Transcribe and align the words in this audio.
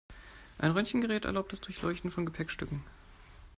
Ein 0.57 0.71
Röntgengerät 0.71 1.25
erlaubt 1.25 1.53
das 1.53 1.61
Durchleuchten 1.61 2.09
von 2.09 2.25
Gepäckstücken. 2.25 2.83